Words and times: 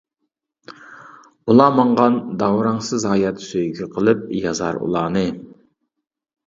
ئۇلار 1.51 1.75
ماڭغان 1.81 2.17
داۋراڭسىز 2.41 3.07
ھايات 3.13 3.47
سۆيگۈ 3.51 3.93
قىلىپ 3.99 4.27
يازار 4.43 4.83
ئۇلارنى. 4.85 5.27